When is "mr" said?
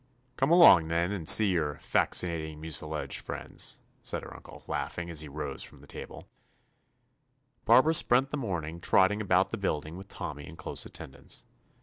11.45-11.47